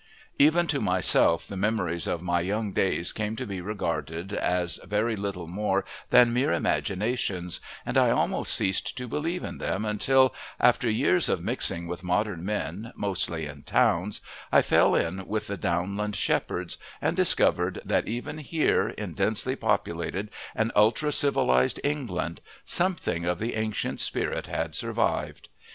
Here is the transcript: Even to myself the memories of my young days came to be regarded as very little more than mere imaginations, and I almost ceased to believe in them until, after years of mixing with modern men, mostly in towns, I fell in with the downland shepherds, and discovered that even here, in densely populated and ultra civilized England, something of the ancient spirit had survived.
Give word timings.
Even 0.39 0.65
to 0.65 0.81
myself 0.81 1.45
the 1.45 1.55
memories 1.55 2.07
of 2.07 2.23
my 2.23 2.41
young 2.41 2.73
days 2.73 3.13
came 3.13 3.35
to 3.35 3.45
be 3.45 3.61
regarded 3.61 4.33
as 4.33 4.77
very 4.83 5.15
little 5.15 5.45
more 5.45 5.85
than 6.09 6.33
mere 6.33 6.51
imaginations, 6.51 7.59
and 7.85 7.99
I 7.99 8.09
almost 8.09 8.51
ceased 8.51 8.97
to 8.97 9.07
believe 9.07 9.43
in 9.43 9.59
them 9.59 9.85
until, 9.85 10.33
after 10.59 10.89
years 10.89 11.29
of 11.29 11.43
mixing 11.43 11.85
with 11.85 12.03
modern 12.03 12.43
men, 12.43 12.91
mostly 12.95 13.45
in 13.45 13.61
towns, 13.61 14.21
I 14.51 14.63
fell 14.63 14.95
in 14.95 15.27
with 15.27 15.45
the 15.45 15.55
downland 15.55 16.15
shepherds, 16.15 16.79
and 16.99 17.15
discovered 17.15 17.79
that 17.85 18.07
even 18.07 18.39
here, 18.39 18.89
in 18.89 19.13
densely 19.13 19.55
populated 19.55 20.31
and 20.55 20.71
ultra 20.75 21.11
civilized 21.11 21.79
England, 21.83 22.41
something 22.65 23.23
of 23.25 23.37
the 23.37 23.53
ancient 23.53 23.99
spirit 23.99 24.47
had 24.47 24.73
survived. 24.73 25.49